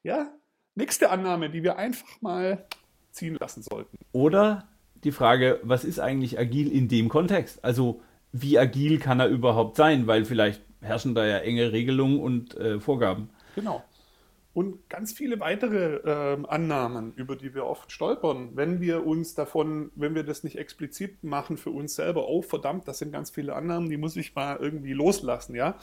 [0.03, 0.33] Ja?
[0.79, 2.65] Nächste Annahme, die wir einfach mal
[3.11, 3.99] ziehen lassen sollten.
[4.13, 4.69] Oder
[5.03, 7.65] die Frage, was ist eigentlich agil in dem Kontext?
[7.65, 10.07] Also wie agil kann er überhaupt sein?
[10.07, 13.29] Weil vielleicht herrschen da ja enge Regelungen und äh, Vorgaben.
[13.57, 13.83] Genau.
[14.53, 19.91] und ganz viele weitere ähm, Annahmen, über die wir oft stolpern, wenn wir uns davon,
[19.97, 23.57] wenn wir das nicht explizit machen für uns selber, oh verdammt, das sind ganz viele
[23.57, 25.77] Annahmen, die muss ich mal irgendwie loslassen, ja.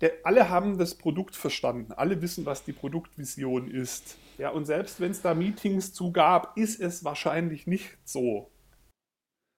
[0.00, 4.16] Der, alle haben das Produkt verstanden, alle wissen, was die Produktvision ist.
[4.38, 8.50] Ja, und selbst wenn es da Meetings zu gab, ist es wahrscheinlich nicht so.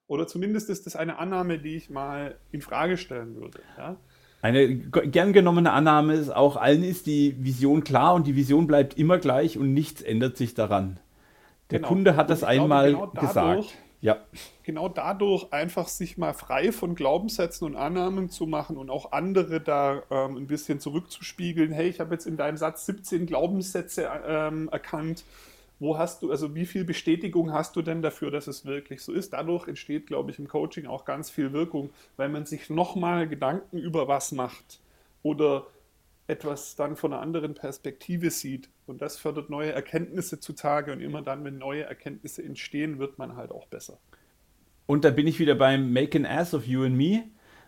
[0.09, 3.61] Oder zumindest ist das eine Annahme, die ich mal in Frage stellen würde.
[3.76, 3.96] Ja?
[4.42, 8.98] Eine gern genommene Annahme ist auch, allen ist die Vision klar und die Vision bleibt
[8.98, 10.98] immer gleich und nichts ändert sich daran.
[11.70, 11.88] Der genau.
[11.88, 13.79] Kunde hat das einmal genau dadurch, gesagt.
[14.01, 14.19] Ja.
[14.63, 19.61] Genau dadurch einfach sich mal frei von Glaubenssätzen und Annahmen zu machen und auch andere
[19.61, 21.71] da ähm, ein bisschen zurückzuspiegeln.
[21.73, 25.25] Hey, ich habe jetzt in deinem Satz 17 Glaubenssätze ähm, erkannt
[25.81, 29.13] wo hast du, also wie viel Bestätigung hast du denn dafür, dass es wirklich so
[29.13, 29.33] ist?
[29.33, 33.79] Dadurch entsteht, glaube ich, im Coaching auch ganz viel Wirkung, weil man sich nochmal Gedanken
[33.79, 34.79] über was macht
[35.23, 35.67] oder
[36.27, 38.69] etwas dann von einer anderen Perspektive sieht.
[38.90, 43.37] Und das fördert neue Erkenntnisse zutage und immer dann, wenn neue Erkenntnisse entstehen, wird man
[43.37, 43.98] halt auch besser.
[44.87, 47.22] Und da bin ich wieder beim Make an Ass of You and Me,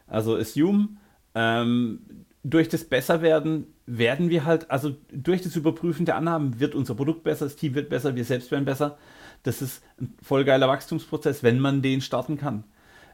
[0.08, 0.96] also Assume.
[1.36, 2.00] Ähm,
[2.42, 7.22] durch das Besserwerden werden wir halt, also durch das Überprüfen der Annahmen wird unser Produkt
[7.22, 8.98] besser, das Team wird besser, wir selbst werden besser.
[9.44, 12.64] Das ist ein voll geiler Wachstumsprozess, wenn man den starten kann.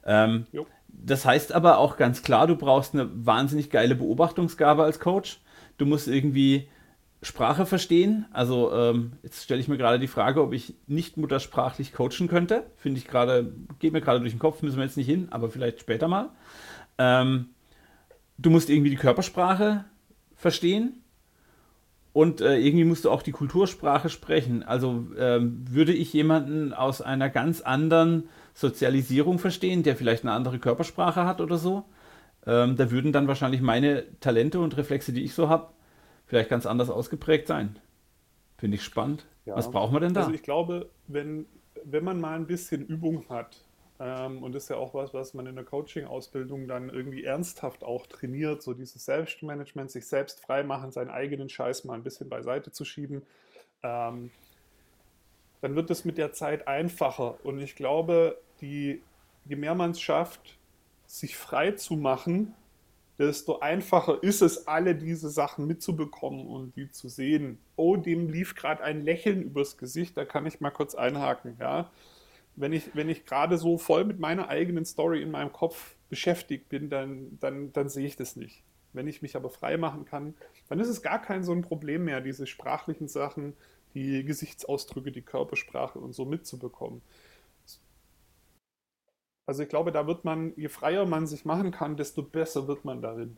[0.07, 0.47] Ähm,
[0.89, 5.41] das heißt aber auch ganz klar, du brauchst eine wahnsinnig geile Beobachtungsgabe als Coach.
[5.77, 6.69] Du musst irgendwie
[7.23, 8.27] Sprache verstehen.
[8.33, 12.65] Also ähm, jetzt stelle ich mir gerade die Frage, ob ich nicht muttersprachlich coachen könnte.
[12.77, 15.51] Finde ich gerade, geht mir gerade durch den Kopf, müssen wir jetzt nicht hin, aber
[15.51, 16.31] vielleicht später mal.
[16.97, 17.47] Ähm,
[18.39, 19.85] du musst irgendwie die Körpersprache
[20.37, 21.03] verstehen
[22.13, 24.63] und äh, irgendwie musst du auch die Kultursprache sprechen.
[24.63, 30.61] Also ähm, würde ich jemanden aus einer ganz anderen Sozialisierung verstehen, der vielleicht eine andere
[30.61, 31.85] Körpersprache hat oder so,
[32.47, 35.69] ähm, da würden dann wahrscheinlich meine Talente und Reflexe, die ich so habe,
[36.29, 37.79] vielleicht ganz anders ausgeprägt sein.
[38.59, 39.27] Finde ich spannend.
[39.45, 39.57] Ja.
[39.57, 40.21] Was braucht man denn da?
[40.21, 41.47] Also ich glaube, wenn,
[41.85, 43.65] wenn man mal ein bisschen Übung hat,
[43.99, 47.83] ähm, und das ist ja auch was, was man in der Coaching-Ausbildung dann irgendwie ernsthaft
[47.83, 52.71] auch trainiert, so dieses Selbstmanagement, sich selbst freimachen, seinen eigenen Scheiß mal ein bisschen beiseite
[52.71, 53.23] zu schieben.
[53.83, 54.31] Ähm,
[55.61, 57.45] dann wird es mit der Zeit einfacher.
[57.45, 59.03] Und ich glaube, die,
[59.47, 60.59] je mehr man es schafft,
[61.07, 62.55] sich frei zu machen,
[63.19, 67.59] desto einfacher ist es, alle diese Sachen mitzubekommen und die zu sehen.
[67.77, 71.57] Oh, dem lief gerade ein Lächeln übers Gesicht, da kann ich mal kurz einhaken.
[71.59, 71.91] Ja?
[72.61, 76.69] wenn ich, wenn ich gerade so voll mit meiner eigenen Story in meinem Kopf beschäftigt
[76.69, 78.63] bin, dann, dann, dann sehe ich das nicht.
[78.93, 80.35] Wenn ich mich aber frei machen kann,
[80.69, 83.55] dann ist es gar kein so ein Problem mehr, diese sprachlichen Sachen,
[83.95, 87.01] die Gesichtsausdrücke, die Körpersprache und so mitzubekommen.
[89.49, 92.85] Also ich glaube, da wird man, je freier man sich machen kann, desto besser wird
[92.85, 93.37] man darin.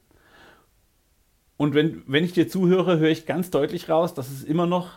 [1.57, 4.91] Und wenn, wenn ich dir zuhöre, höre ich ganz deutlich raus, dass es immer noch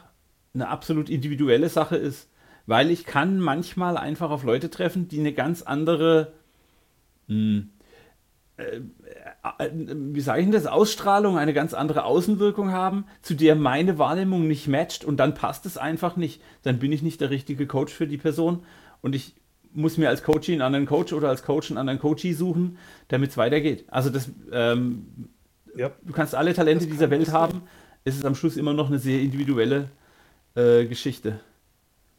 [0.54, 2.30] eine absolut individuelle Sache ist
[2.66, 6.34] weil ich kann manchmal einfach auf Leute treffen, die eine ganz andere,
[7.28, 7.70] mh, hm,
[8.58, 8.82] äh,
[9.58, 13.98] äh, wie sage ich denn das, Ausstrahlung, eine ganz andere Außenwirkung haben, zu der meine
[13.98, 16.42] Wahrnehmung nicht matcht und dann passt es einfach nicht.
[16.62, 18.64] Dann bin ich nicht der richtige Coach für die Person
[19.02, 19.36] und ich
[19.74, 23.32] muss mir als Coachie einen anderen Coach oder als Coach einen anderen Coachie suchen, damit
[23.32, 23.86] es weitergeht.
[23.88, 25.30] Also das, ähm,
[25.76, 25.92] ja.
[26.02, 27.64] du kannst alle Talente dieser Welt haben,
[28.06, 29.90] es ist am Schluss immer noch eine sehr individuelle
[30.56, 31.40] äh, Geschichte.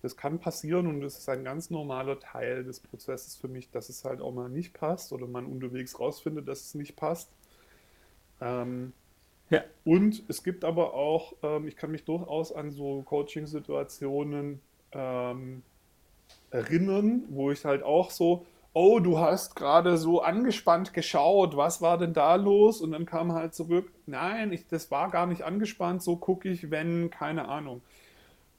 [0.02, 3.88] Das kann passieren und das ist ein ganz normaler Teil des Prozesses für mich, dass
[3.88, 7.30] es halt auch mal nicht passt oder man unterwegs rausfindet, dass es nicht passt.
[8.40, 8.92] Ähm,
[9.50, 9.62] ja.
[9.84, 14.60] Und es gibt aber auch, ähm, ich kann mich durchaus an so Coaching-Situationen
[14.92, 15.62] ähm,
[16.50, 21.96] erinnern, wo ich halt auch so, oh, du hast gerade so angespannt geschaut, was war
[21.96, 22.80] denn da los?
[22.80, 26.70] Und dann kam halt zurück, nein, ich, das war gar nicht angespannt, so gucke ich,
[26.70, 27.82] wenn, keine Ahnung.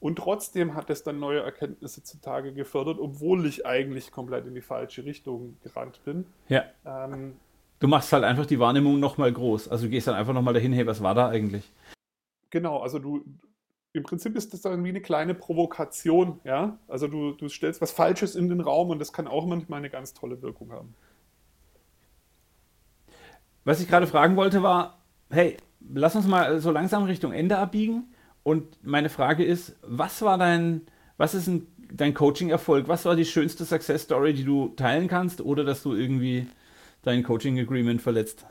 [0.00, 4.60] Und trotzdem hat es dann neue Erkenntnisse zutage gefördert, obwohl ich eigentlich komplett in die
[4.60, 6.26] falsche Richtung gerannt bin.
[6.48, 6.64] Ja.
[6.84, 7.34] Ähm,
[7.80, 9.68] du machst halt einfach die Wahrnehmung nochmal groß.
[9.68, 11.70] Also du gehst dann einfach nochmal dahin, hey, was war da eigentlich?
[12.50, 13.24] Genau, also du,
[13.96, 16.78] im Prinzip ist das dann wie eine kleine Provokation, ja.
[16.88, 19.90] Also du, du stellst was Falsches in den Raum und das kann auch manchmal eine
[19.90, 20.94] ganz tolle Wirkung haben.
[23.64, 25.56] Was ich gerade fragen wollte war, hey,
[25.92, 28.12] lass uns mal so langsam Richtung Ende abbiegen.
[28.42, 30.82] Und meine Frage ist, was war dein,
[31.16, 32.86] was ist ein, dein Coaching-Erfolg?
[32.86, 36.46] Was war die schönste Success-Story, die du teilen kannst, oder dass du irgendwie
[37.02, 38.46] dein Coaching-Agreement verletzt?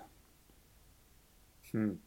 [1.72, 2.00] Hm.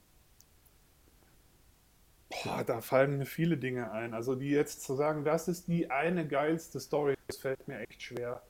[2.44, 4.14] Boah, da fallen mir viele Dinge ein.
[4.14, 8.02] Also die jetzt zu sagen, das ist die eine geilste Story, das fällt mir echt
[8.02, 8.42] schwer.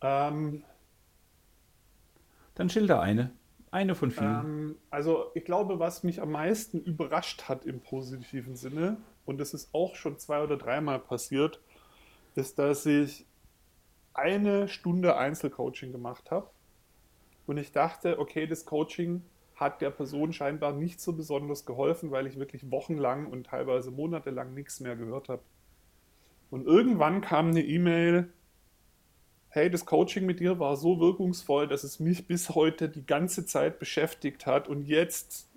[0.00, 0.64] Ähm,
[2.54, 3.32] Dann schilder eine.
[3.70, 4.40] Eine von vielen.
[4.44, 9.54] Ähm, also ich glaube, was mich am meisten überrascht hat im positiven Sinne, und das
[9.54, 11.60] ist auch schon zwei oder dreimal passiert,
[12.34, 13.26] ist, dass ich
[14.12, 16.50] eine Stunde Einzelcoaching gemacht habe
[17.46, 19.22] und ich dachte, okay, das Coaching
[19.54, 24.52] hat der Person scheinbar nicht so besonders geholfen, weil ich wirklich wochenlang und teilweise monatelang
[24.54, 25.42] nichts mehr gehört habe.
[26.50, 28.32] Und irgendwann kam eine E-Mail,
[29.48, 33.46] hey, das Coaching mit dir war so wirkungsvoll, dass es mich bis heute die ganze
[33.46, 35.48] Zeit beschäftigt hat und jetzt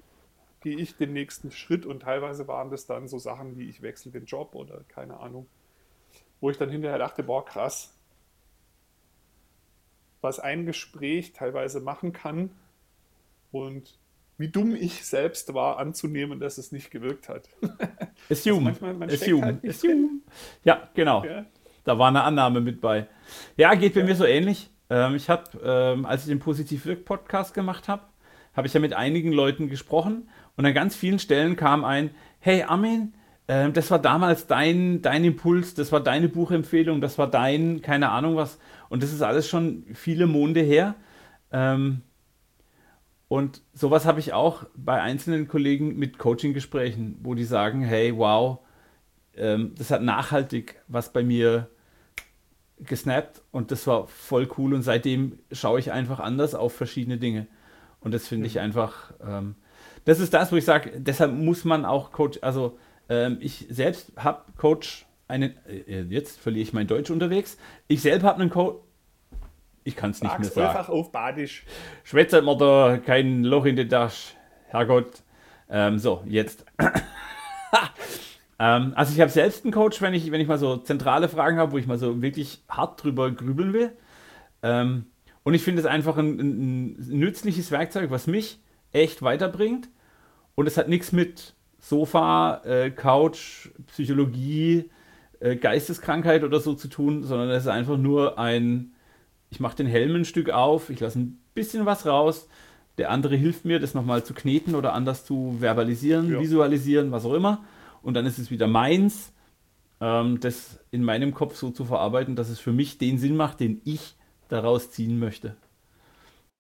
[0.62, 4.12] gehe ich den nächsten Schritt und teilweise waren das dann so Sachen wie ich wechsle
[4.12, 5.48] den Job oder keine Ahnung,
[6.40, 7.96] wo ich dann hinterher dachte, boah, krass,
[10.22, 12.52] was ein Gespräch teilweise machen kann
[13.52, 13.98] und
[14.38, 17.50] wie dumm ich selbst war, anzunehmen, dass es nicht gewirkt hat.
[18.30, 18.70] Assume.
[18.70, 19.46] Also manchmal, Assume.
[19.46, 20.10] Halt Assume.
[20.64, 21.26] Ja, genau.
[21.26, 21.46] Ja.
[21.84, 23.08] Da war eine Annahme mit bei.
[23.56, 24.06] Ja, geht bei ja.
[24.06, 24.70] mir so ähnlich.
[24.90, 28.04] Ähm, ich habe, ähm, als ich den Positiv Wirk Podcast gemacht habe,
[28.54, 32.64] habe ich ja mit einigen Leuten gesprochen und an ganz vielen Stellen kam ein, hey
[32.64, 33.14] Armin,
[33.48, 38.10] äh, das war damals dein, dein Impuls, das war deine Buchempfehlung, das war dein, keine
[38.10, 38.60] Ahnung was.
[38.90, 40.96] Und das ist alles schon viele Monde her.
[41.52, 42.02] Ähm,
[43.28, 48.60] und sowas habe ich auch bei einzelnen Kollegen mit Coaching-Gesprächen, wo die sagen, hey, wow,
[49.36, 51.70] ähm, das hat nachhaltig was bei mir
[52.80, 57.48] gesnappt und das war voll cool und seitdem schaue ich einfach anders auf verschiedene Dinge.
[58.00, 58.62] Und das finde ich mhm.
[58.62, 59.56] einfach, ähm,
[60.06, 62.78] das ist das, wo ich sage, deshalb muss man auch Coach, also
[63.10, 68.28] ähm, ich selbst habe Coach einen, äh, jetzt verliere ich mein Deutsch unterwegs, ich selber
[68.28, 68.78] habe einen Coach,
[69.88, 70.68] ich kann es nicht mehr sagen.
[70.68, 71.64] einfach auf Badisch.
[72.04, 74.34] Schwätzt man da kein Loch in die Tasche.
[74.68, 75.24] Herrgott.
[75.70, 76.66] Ähm, so, jetzt.
[78.60, 81.58] ähm, also ich habe selbst einen Coach, wenn ich, wenn ich mal so zentrale Fragen
[81.58, 83.94] habe, wo ich mal so wirklich hart drüber grübeln will.
[84.62, 85.06] Ähm,
[85.44, 88.60] und ich finde es einfach ein, ein, ein nützliches Werkzeug, was mich
[88.92, 89.88] echt weiterbringt.
[90.56, 94.90] Und es hat nichts mit Sofa, äh, Couch, Psychologie,
[95.40, 98.92] äh, Geisteskrankheit oder so zu tun, sondern es ist einfach nur ein
[99.50, 102.48] ich mache den Helm ein Stück auf, ich lasse ein bisschen was raus,
[102.98, 106.40] der andere hilft mir, das nochmal zu kneten oder anders zu verbalisieren, ja.
[106.40, 107.64] visualisieren, was auch immer.
[108.02, 109.34] Und dann ist es wieder meins,
[110.02, 113.60] ähm, das in meinem Kopf so zu verarbeiten, dass es für mich den Sinn macht,
[113.60, 114.16] den ich
[114.50, 115.56] daraus ziehen möchte.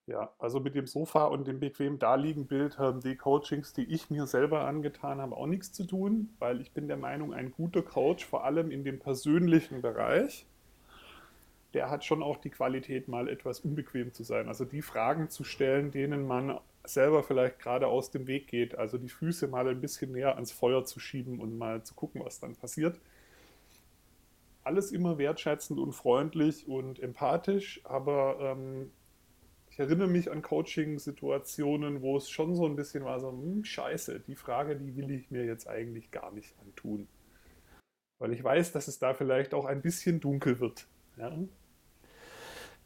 [0.08, 4.26] Ja, also mit dem Sofa und dem bequem Daliegen-Bild haben die Coachings, die ich mir
[4.26, 8.26] selber angetan habe, auch nichts zu tun, weil ich bin der Meinung, ein guter Coach,
[8.26, 10.46] vor allem in dem persönlichen Bereich,
[11.78, 14.48] der hat schon auch die Qualität, mal etwas unbequem zu sein.
[14.48, 18.76] Also die Fragen zu stellen, denen man selber vielleicht gerade aus dem Weg geht.
[18.76, 22.26] Also die Füße mal ein bisschen näher ans Feuer zu schieben und mal zu gucken,
[22.26, 23.00] was dann passiert.
[24.64, 28.90] Alles immer wertschätzend und freundlich und empathisch, aber ähm,
[29.70, 34.22] ich erinnere mich an Coaching-Situationen, wo es schon so ein bisschen war, so, hm, scheiße,
[34.22, 37.08] die Frage, die will ich mir jetzt eigentlich gar nicht antun.
[38.18, 40.88] Weil ich weiß, dass es da vielleicht auch ein bisschen dunkel wird.
[41.18, 41.32] Ja.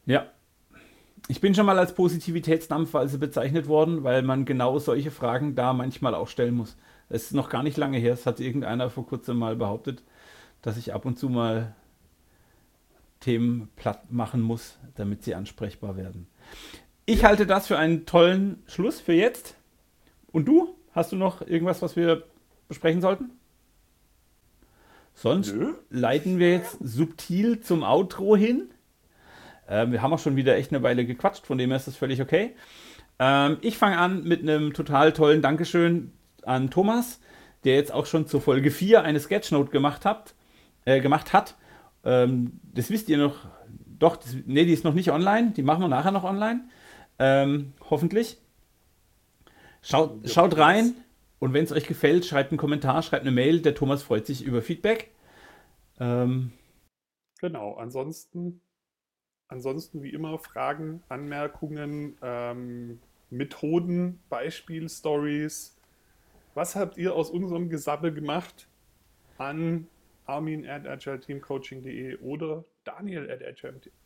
[0.05, 0.25] Ja.
[1.27, 5.71] Ich bin schon mal als Positivitätsdampfer also bezeichnet worden, weil man genau solche Fragen da
[5.71, 6.75] manchmal auch stellen muss.
[7.09, 10.03] Es ist noch gar nicht lange her, es hat irgendeiner vor kurzem mal behauptet,
[10.61, 11.75] dass ich ab und zu mal
[13.19, 16.27] Themen platt machen muss, damit sie ansprechbar werden.
[17.05, 19.55] Ich halte das für einen tollen Schluss für jetzt.
[20.31, 20.75] Und du?
[20.93, 22.23] Hast du noch irgendwas, was wir
[22.67, 23.31] besprechen sollten?
[25.13, 25.73] Sonst Nö.
[25.89, 28.69] leiten wir jetzt subtil zum Outro hin.
[29.71, 31.95] Ähm, wir haben auch schon wieder echt eine Weile gequatscht, von dem her ist das
[31.95, 32.53] völlig okay.
[33.19, 36.12] Ähm, ich fange an mit einem total tollen Dankeschön
[36.43, 37.21] an Thomas,
[37.63, 40.36] der jetzt auch schon zur Folge 4 eine Sketchnote gemacht hat.
[40.84, 41.55] Äh, gemacht hat.
[42.03, 43.47] Ähm, das wisst ihr noch.
[43.99, 45.51] Doch, das, nee, die ist noch nicht online.
[45.51, 46.62] Die machen wir nachher noch online.
[47.19, 48.39] Ähm, hoffentlich.
[49.84, 50.95] Schaut, schaut rein.
[51.38, 53.62] Und wenn es euch gefällt, schreibt einen Kommentar, schreibt eine Mail.
[53.62, 55.12] Der Thomas freut sich über Feedback.
[55.99, 56.51] Ähm,
[57.39, 58.62] genau, ansonsten,
[59.51, 65.77] ansonsten wie immer Fragen, Anmerkungen, ähm, Methoden, Beispielstories.
[66.55, 68.67] Was habt ihr aus unserem Gesabbel gemacht
[69.37, 69.87] an
[70.25, 73.41] armin at agileteamcoaching.de oder daniel at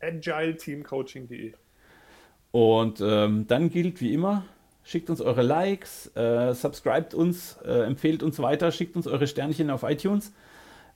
[0.02, 1.54] agileteamcoaching.de?
[2.52, 4.46] Und ähm, dann gilt wie immer,
[4.84, 9.70] schickt uns eure Likes, äh, subscribt uns, äh, empfehlt uns weiter, schickt uns eure Sternchen
[9.70, 10.34] auf iTunes.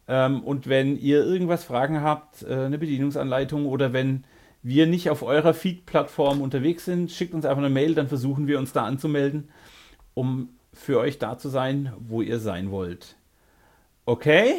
[0.07, 4.23] Ähm, und wenn ihr irgendwas Fragen habt, äh, eine Bedienungsanleitung oder wenn
[4.61, 8.59] wir nicht auf eurer Feed-Plattform unterwegs sind, schickt uns einfach eine Mail, dann versuchen wir
[8.59, 9.49] uns da anzumelden,
[10.13, 13.15] um für euch da zu sein, wo ihr sein wollt.
[14.05, 14.55] Okay?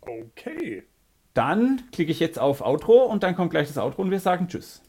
[0.00, 0.84] Okay.
[1.34, 4.48] Dann klicke ich jetzt auf Outro und dann kommt gleich das Outro und wir sagen
[4.48, 4.82] Tschüss.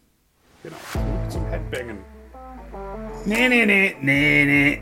[0.64, 1.98] Genau, zurück zum Headbangen.
[3.26, 4.82] Nee, nee, nee, nee, nee.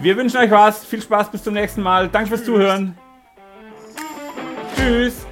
[0.00, 0.84] Wir wünschen euch was.
[0.84, 2.08] Viel Spaß bis zum nächsten Mal.
[2.08, 2.96] Danke fürs Zuhören.
[4.76, 5.26] Tschüss.